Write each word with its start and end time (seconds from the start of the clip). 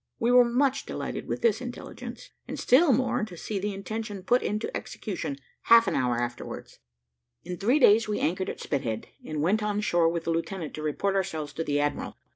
We 0.17 0.31
were 0.31 0.43
much 0.43 0.87
delighted 0.87 1.27
with 1.27 1.43
this 1.43 1.61
intelligence, 1.61 2.31
and 2.47 2.57
still 2.57 2.91
more 2.91 3.23
to 3.23 3.37
see 3.37 3.59
the 3.59 3.71
intention 3.71 4.23
put 4.23 4.41
into 4.41 4.75
execution 4.75 5.37
half 5.65 5.87
an 5.87 5.93
hour 5.93 6.17
afterwards. 6.19 6.79
In 7.43 7.57
three 7.59 7.77
days 7.77 8.07
we 8.07 8.19
anchored 8.19 8.49
at 8.49 8.59
Spithead, 8.59 9.09
and 9.23 9.43
went 9.43 9.61
on 9.61 9.79
shore 9.81 10.09
with 10.09 10.23
the 10.23 10.31
lieutenant 10.31 10.73
to 10.73 10.81
report 10.81 11.13
ourselves 11.13 11.53
to 11.53 11.63
the 11.63 11.79
admiral. 11.79 12.17